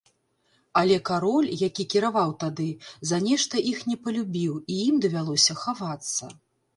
Але 0.79 0.95
кароль, 1.09 1.49
які 1.67 1.83
кіраваў 1.93 2.31
тады, 2.43 2.65
за 3.09 3.19
нешта 3.25 3.61
іх 3.73 3.83
не 3.91 3.97
палюбіў 4.07 4.53
і 4.77 4.79
ім 4.87 4.95
давялося 5.05 5.53
хавацца. 5.61 6.31